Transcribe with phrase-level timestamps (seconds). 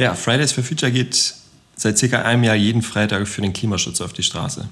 [0.00, 1.34] Ja, Fridays for Future geht
[1.76, 4.66] seit circa einem Jahr jeden Freitag für den Klimaschutz auf die Straße.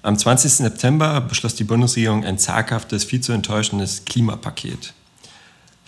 [0.00, 0.50] Am 20.
[0.50, 4.94] September beschloss die Bundesregierung ein zaghaftes, viel zu enttäuschendes Klimapaket.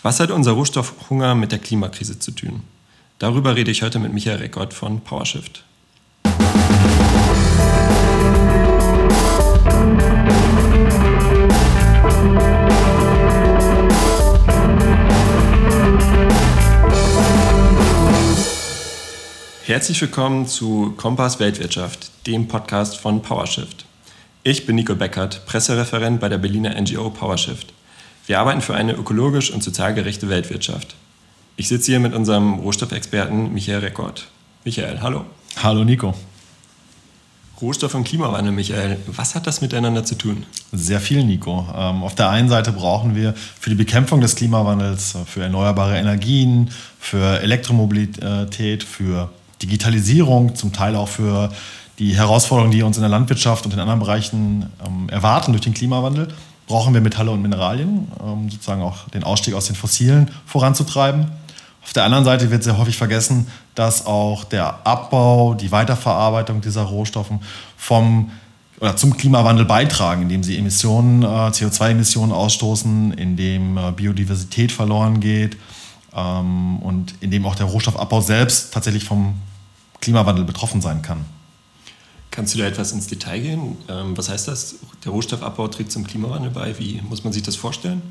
[0.03, 2.61] Was hat unser Rohstoffhunger mit der Klimakrise zu tun?
[3.17, 5.63] Darüber rede ich heute mit Michael Reckott von PowerShift.
[19.79, 23.85] Herzlich willkommen zu Kompass Weltwirtschaft, dem Podcast von PowerShift.
[24.43, 27.71] Ich bin Nico Beckert, Pressereferent bei der Berliner NGO PowerShift.
[28.27, 30.95] Wir arbeiten für eine ökologisch und sozial gerechte Weltwirtschaft.
[31.55, 34.27] Ich sitze hier mit unserem Rohstoffexperten Michael Rekord.
[34.65, 35.23] Michael, hallo.
[35.63, 36.13] Hallo Nico.
[37.61, 40.45] Rohstoff und Klimawandel, Michael, was hat das miteinander zu tun?
[40.73, 41.65] Sehr viel, Nico.
[41.73, 46.69] Ähm, auf der einen Seite brauchen wir für die Bekämpfung des Klimawandels, für erneuerbare Energien,
[46.99, 49.29] für Elektromobilität, für
[49.61, 51.51] Digitalisierung, zum Teil auch für
[51.99, 55.73] die Herausforderungen, die uns in der Landwirtschaft und in anderen Bereichen ähm, erwarten durch den
[55.73, 56.29] Klimawandel,
[56.67, 61.25] brauchen wir Metalle und Mineralien, um sozusagen auch den Ausstieg aus den Fossilen voranzutreiben.
[61.83, 66.83] Auf der anderen Seite wird sehr häufig vergessen, dass auch der Abbau, die Weiterverarbeitung dieser
[66.83, 67.31] Rohstoffe
[67.77, 68.31] vom
[68.79, 75.57] oder zum Klimawandel beitragen, indem sie Emissionen, äh, CO2-Emissionen ausstoßen, indem äh, Biodiversität verloren geht
[76.15, 79.35] ähm, und indem auch der Rohstoffabbau selbst tatsächlich vom
[80.01, 81.25] Klimawandel betroffen sein kann.
[82.31, 83.77] Kannst du da etwas ins Detail gehen?
[83.89, 84.75] Ähm, was heißt das?
[85.03, 86.77] Der Rohstoffabbau trägt zum Klimawandel bei.
[86.77, 88.01] Wie muss man sich das vorstellen?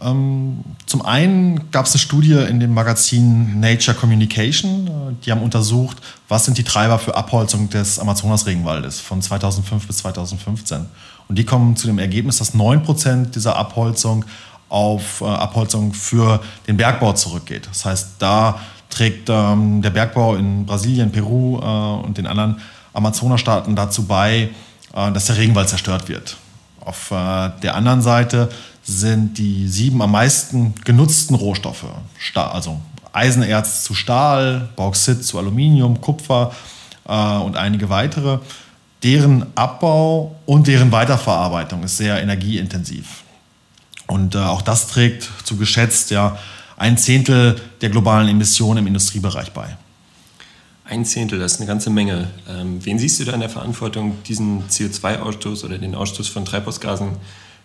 [0.00, 4.86] Ähm, zum einen gab es eine Studie in dem Magazin Nature Communication.
[4.86, 9.98] Äh, die haben untersucht, was sind die Treiber für Abholzung des Amazonas-Regenwaldes von 2005 bis
[9.98, 10.86] 2015.
[11.28, 14.24] Und die kommen zu dem Ergebnis, dass 9% dieser Abholzung
[14.68, 17.66] auf äh, Abholzung für den Bergbau zurückgeht.
[17.66, 18.60] Das heißt, da
[18.90, 22.60] trägt ähm, der Bergbau in Brasilien, Peru äh, und den anderen
[22.92, 24.50] Amazonastaaten dazu bei,
[24.94, 26.36] äh, dass der Regenwald zerstört wird.
[26.80, 28.48] Auf äh, der anderen Seite
[28.82, 31.84] sind die sieben am meisten genutzten Rohstoffe,
[32.34, 32.80] also
[33.12, 36.52] Eisenerz zu Stahl, Bauxit zu Aluminium, Kupfer
[37.06, 38.38] äh, und einige weitere,
[39.02, 43.22] deren Abbau und deren Weiterverarbeitung ist sehr energieintensiv.
[44.06, 46.38] Und äh, auch das trägt zu geschätzt ja
[46.78, 49.76] ein Zehntel der globalen Emissionen im Industriebereich bei.
[50.84, 52.28] Ein Zehntel, das ist eine ganze Menge.
[52.48, 57.10] Ähm, wen siehst du da in der Verantwortung, diesen CO2-Ausstoß oder den Ausstoß von Treibhausgasen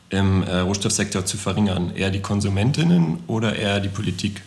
[0.10, 1.96] im äh, Rohstoffsektor zu verringern?
[1.96, 4.42] Eher die Konsumentinnen oder eher die Politik?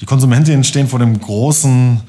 [0.00, 2.02] Die Konsumentinnen stehen vor dem großen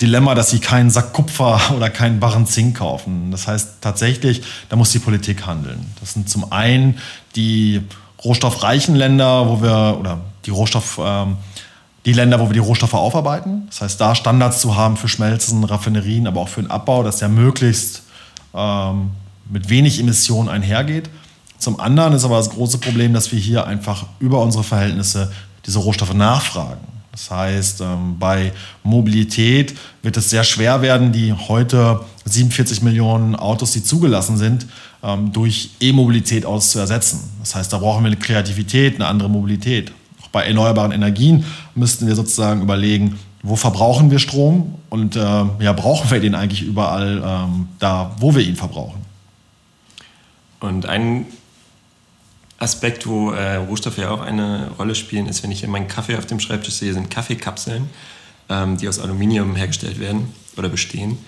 [0.00, 3.30] Dilemma, dass sie keinen Sack Kupfer oder keinen Barren Zink kaufen.
[3.30, 5.84] Das heißt tatsächlich, da muss die Politik handeln.
[6.00, 6.96] Das sind zum einen
[7.36, 7.82] die
[8.24, 11.36] rohstoffreichen Länder, wo wir, oder die Rohstoff, ähm,
[12.04, 13.66] die Länder, wo wir die Rohstoffe aufarbeiten.
[13.68, 17.18] Das heißt, da Standards zu haben für Schmelzen, Raffinerien, aber auch für den Abbau, dass
[17.18, 18.02] der möglichst
[18.54, 19.10] ähm,
[19.50, 21.08] mit wenig Emissionen einhergeht.
[21.58, 25.30] Zum anderen ist aber das große Problem, dass wir hier einfach über unsere Verhältnisse
[25.64, 26.80] diese Rohstoffe nachfragen.
[27.12, 28.52] Das heißt, ähm, bei
[28.82, 34.66] Mobilität wird es sehr schwer werden, die heute 47 Millionen Autos, die zugelassen sind,
[35.02, 37.20] ähm, durch E-Mobilität auszuersetzen.
[37.40, 39.92] Das heißt, da brauchen wir eine Kreativität, eine andere Mobilität.
[40.32, 41.44] Bei erneuerbaren Energien
[41.74, 46.62] müssten wir sozusagen überlegen, wo verbrauchen wir Strom und äh, ja, brauchen wir den eigentlich
[46.62, 49.02] überall ähm, da, wo wir ihn verbrauchen.
[50.60, 51.26] Und ein
[52.58, 56.16] Aspekt, wo äh, Rohstoffe ja auch eine Rolle spielen, ist, wenn ich hier meinen Kaffee
[56.16, 57.90] auf dem Schreibtisch sehe, sind Kaffeekapseln,
[58.48, 61.18] ähm, die aus Aluminium hergestellt werden oder bestehen.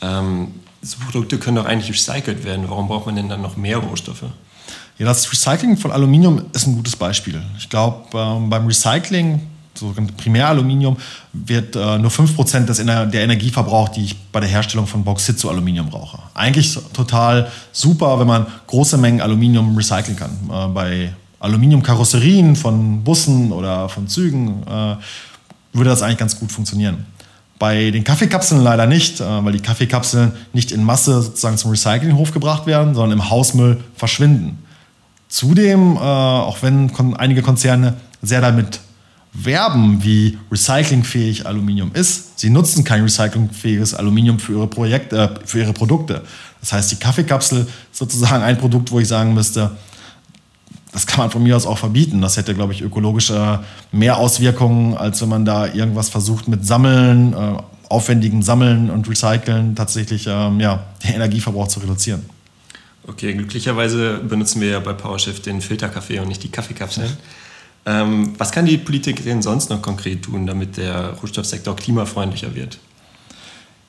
[0.00, 2.64] Ähm, so Produkte können doch eigentlich recycelt werden.
[2.68, 4.24] Warum braucht man denn dann noch mehr Rohstoffe?
[4.98, 7.40] Ja, das Recycling von Aluminium ist ein gutes Beispiel.
[7.56, 9.40] Ich glaube, ähm, beim Recycling,
[9.72, 10.96] so Primäraluminium,
[11.32, 15.38] wird äh, nur 5% des der Energie verbraucht, die ich bei der Herstellung von Bauxit
[15.38, 16.18] zu Aluminium brauche.
[16.34, 20.32] Eigentlich total super, wenn man große Mengen Aluminium recyceln kann.
[20.50, 24.96] Äh, bei Aluminiumkarosserien von Bussen oder von Zügen äh,
[25.72, 27.06] würde das eigentlich ganz gut funktionieren.
[27.60, 32.32] Bei den Kaffeekapseln leider nicht, äh, weil die Kaffeekapseln nicht in Masse sozusagen zum Recyclinghof
[32.32, 34.58] gebracht werden, sondern im Hausmüll verschwinden.
[35.28, 38.80] Zudem, äh, auch wenn einige Konzerne sehr damit
[39.32, 45.60] werben, wie recyclingfähig Aluminium ist, sie nutzen kein recyclingfähiges Aluminium für ihre, Projekte, äh, für
[45.60, 46.22] ihre Produkte.
[46.60, 49.70] Das heißt, die Kaffeekapsel ist sozusagen ein Produkt, wo ich sagen müsste,
[50.92, 52.20] das kann man von mir aus auch verbieten.
[52.22, 53.60] Das hätte, glaube ich, ökologische
[53.92, 57.56] mehr Auswirkungen, als wenn man da irgendwas versucht mit Sammeln, äh,
[57.90, 62.24] aufwendigem Sammeln und Recyceln tatsächlich ähm, ja, den Energieverbrauch zu reduzieren.
[63.08, 67.16] Okay, glücklicherweise benutzen wir ja bei PowerShift den Filterkaffee und nicht die Kaffeekapseln.
[67.86, 72.78] Ähm, was kann die Politik denn sonst noch konkret tun, damit der Rohstoffsektor klimafreundlicher wird?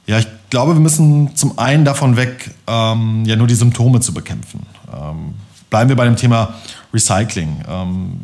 [0.08, 4.14] Ja, ich glaube, wir müssen zum einen davon weg, ähm, ja nur die Symptome zu
[4.14, 4.66] bekämpfen.
[4.92, 5.34] Ähm,
[5.70, 6.56] bleiben wir bei dem Thema
[6.94, 7.64] Recycling.
[7.68, 8.22] Ähm,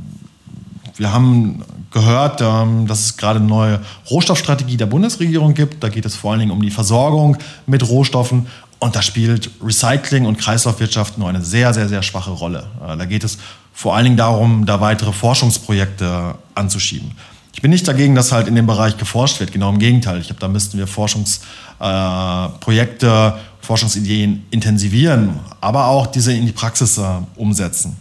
[0.95, 1.61] wir haben
[1.91, 5.83] gehört, ähm, dass es gerade eine neue Rohstoffstrategie der Bundesregierung gibt.
[5.83, 7.37] Da geht es vor allen Dingen um die Versorgung
[7.67, 8.47] mit Rohstoffen.
[8.79, 12.67] Und da spielt Recycling und Kreislaufwirtschaft nur eine sehr, sehr, sehr schwache Rolle.
[12.85, 13.37] Äh, da geht es
[13.73, 17.11] vor allen Dingen darum, da weitere Forschungsprojekte anzuschieben.
[17.53, 19.53] Ich bin nicht dagegen, dass halt in dem Bereich geforscht wird.
[19.53, 20.19] Genau im Gegenteil.
[20.19, 23.31] Ich glaube, da müssten wir Forschungsprojekte, äh,
[23.61, 27.03] Forschungsideen intensivieren, aber auch diese in die Praxis äh,
[27.35, 27.95] umsetzen.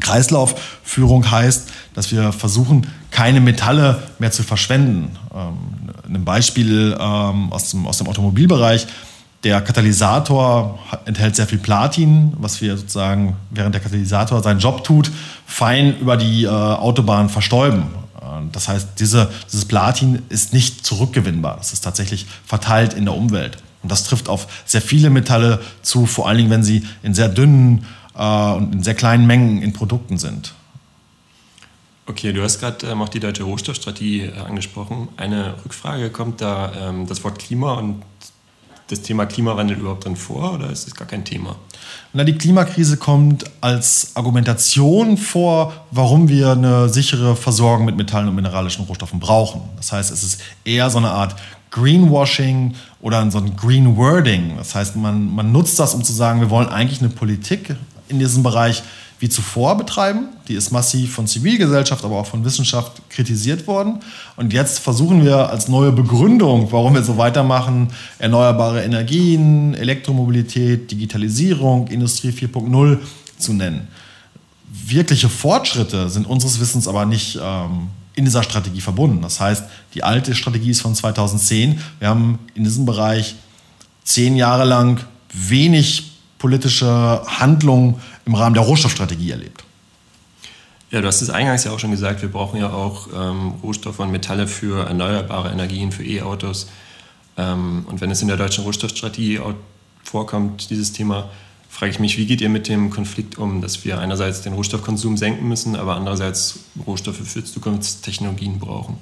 [0.00, 5.16] Kreislaufführung heißt, dass wir versuchen, keine Metalle mehr zu verschwenden.
[5.34, 8.86] Ähm, ein Beispiel ähm, aus, dem, aus dem Automobilbereich.
[9.44, 15.10] Der Katalysator enthält sehr viel Platin, was wir sozusagen, während der Katalysator seinen Job tut,
[15.44, 17.82] fein über die äh, Autobahn verstäuben.
[18.20, 21.58] Äh, das heißt, diese, dieses Platin ist nicht zurückgewinnbar.
[21.60, 23.58] Es ist tatsächlich verteilt in der Umwelt.
[23.82, 27.28] Und das trifft auf sehr viele Metalle zu, vor allen Dingen, wenn sie in sehr
[27.28, 27.84] dünnen
[28.16, 30.54] äh, und in sehr kleinen Mengen in Produkten sind.
[32.06, 35.08] Okay, du hast gerade ähm, auch die deutsche Rohstoffstrategie äh, angesprochen.
[35.18, 38.02] Eine Rückfrage, kommt da ähm, das Wort Klima und
[38.88, 41.56] das Thema Klimawandel überhaupt drin vor oder ist es gar kein Thema?
[42.12, 48.34] Na, die Klimakrise kommt als Argumentation vor, warum wir eine sichere Versorgung mit Metallen und
[48.34, 49.62] mineralischen Rohstoffen brauchen.
[49.76, 51.34] Das heißt, es ist eher so eine Art
[51.70, 54.56] Greenwashing oder so ein Green Wording.
[54.56, 57.74] Das heißt, man, man nutzt das, um zu sagen, wir wollen eigentlich eine Politik
[58.08, 58.82] in diesem Bereich
[59.20, 60.28] wie zuvor betreiben.
[60.48, 64.00] Die ist massiv von Zivilgesellschaft, aber auch von Wissenschaft kritisiert worden.
[64.36, 67.88] Und jetzt versuchen wir als neue Begründung, warum wir so weitermachen,
[68.18, 72.98] erneuerbare Energien, Elektromobilität, Digitalisierung, Industrie 4.0
[73.38, 73.88] zu nennen.
[74.86, 79.22] Wirkliche Fortschritte sind unseres Wissens aber nicht ähm, in dieser Strategie verbunden.
[79.22, 79.64] Das heißt,
[79.94, 81.80] die alte Strategie ist von 2010.
[81.98, 83.36] Wir haben in diesem Bereich
[84.04, 85.00] zehn Jahre lang
[85.32, 89.64] wenig politische Handlung im Rahmen der Rohstoffstrategie erlebt.
[90.90, 93.98] Ja, du hast es eingangs ja auch schon gesagt, wir brauchen ja auch ähm, Rohstoffe
[93.98, 96.68] und Metalle für erneuerbare Energien, für E-Autos.
[97.36, 99.40] Ähm, und wenn es in der deutschen Rohstoffstrategie
[100.04, 101.30] vorkommt, dieses Thema,
[101.68, 105.16] frage ich mich, wie geht ihr mit dem Konflikt um, dass wir einerseits den Rohstoffkonsum
[105.16, 108.96] senken müssen, aber andererseits Rohstoffe für Zukunftstechnologien brauchen?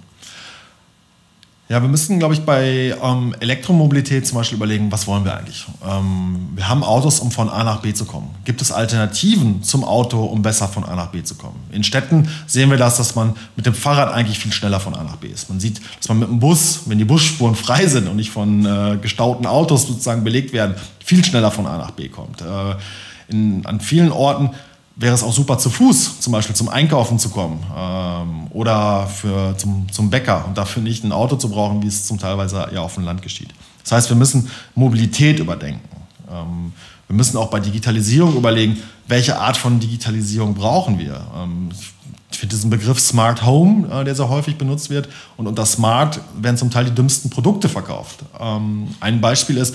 [1.72, 5.64] Ja, wir müssen, glaube ich, bei ähm, Elektromobilität zum Beispiel überlegen, was wollen wir eigentlich?
[5.82, 8.28] Ähm, wir haben Autos, um von A nach B zu kommen.
[8.44, 11.56] Gibt es Alternativen zum Auto, um besser von A nach B zu kommen?
[11.72, 15.02] In Städten sehen wir das, dass man mit dem Fahrrad eigentlich viel schneller von A
[15.02, 15.48] nach B ist.
[15.48, 18.66] Man sieht, dass man mit dem Bus, wenn die Busspuren frei sind und nicht von
[18.66, 22.42] äh, gestauten Autos sozusagen belegt werden, viel schneller von A nach B kommt.
[22.42, 22.74] Äh,
[23.28, 24.50] in, an vielen Orten
[24.96, 29.56] wäre es auch super zu Fuß zum Beispiel zum Einkaufen zu kommen ähm, oder für,
[29.56, 32.80] zum, zum Bäcker und dafür nicht ein Auto zu brauchen, wie es zum Teilweise ja
[32.80, 33.50] auf dem Land geschieht.
[33.82, 35.88] Das heißt, wir müssen Mobilität überdenken.
[36.30, 36.72] Ähm,
[37.08, 41.20] wir müssen auch bei Digitalisierung überlegen, welche Art von Digitalisierung brauchen wir.
[41.36, 41.92] Ähm, ich
[42.38, 46.56] finde diesen Begriff Smart Home, äh, der sehr häufig benutzt wird, und unter Smart werden
[46.56, 48.20] zum Teil die dümmsten Produkte verkauft.
[48.40, 49.74] Ähm, ein Beispiel ist,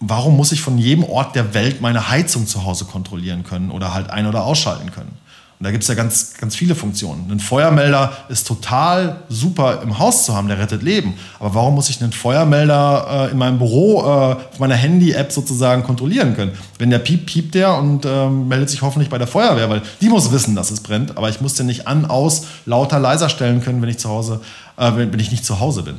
[0.00, 3.94] warum muss ich von jedem Ort der Welt meine Heizung zu Hause kontrollieren können oder
[3.94, 5.12] halt ein- oder ausschalten können?
[5.58, 7.28] Und da gibt es ja ganz, ganz viele Funktionen.
[7.32, 11.14] Ein Feuermelder ist total super im Haus zu haben, der rettet Leben.
[11.40, 15.82] Aber warum muss ich einen Feuermelder äh, in meinem Büro äh, auf meiner Handy-App sozusagen
[15.82, 16.52] kontrollieren können?
[16.78, 20.08] Wenn der piept, piept der und äh, meldet sich hoffentlich bei der Feuerwehr, weil die
[20.08, 21.16] muss wissen, dass es brennt.
[21.16, 24.40] Aber ich muss den nicht an, aus, lauter, leiser stellen können, wenn ich zu Hause,
[24.76, 25.96] äh, wenn, wenn ich nicht zu Hause bin.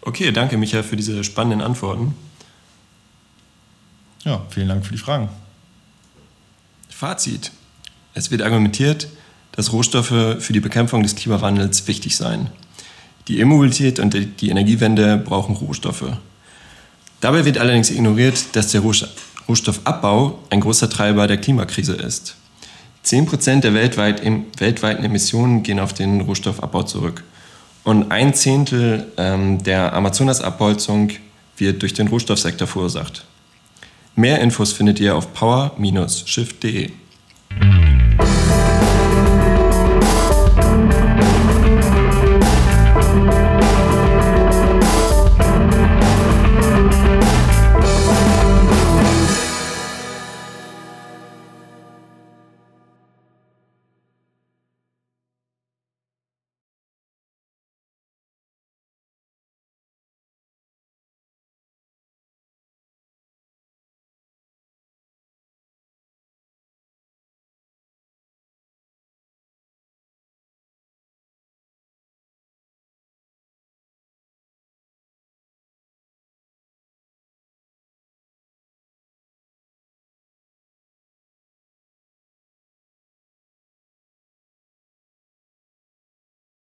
[0.00, 2.16] Okay, danke Michael für diese spannenden Antworten.
[4.24, 5.28] Ja, vielen Dank für die Fragen.
[6.88, 7.52] Fazit.
[8.18, 9.06] Es wird argumentiert,
[9.52, 12.48] dass Rohstoffe für die Bekämpfung des Klimawandels wichtig seien.
[13.28, 16.16] Die E-Mobilität und die Energiewende brauchen Rohstoffe.
[17.20, 18.80] Dabei wird allerdings ignoriert, dass der
[19.46, 22.34] Rohstoffabbau ein großer Treiber der Klimakrise ist.
[23.06, 24.20] 10% der weltweit,
[24.58, 27.22] weltweiten Emissionen gehen auf den Rohstoffabbau zurück.
[27.84, 31.10] Und ein Zehntel ähm, der Amazonasabholzung
[31.56, 33.24] wird durch den Rohstoffsektor verursacht.
[34.16, 36.90] Mehr Infos findet ihr auf power-shift.de.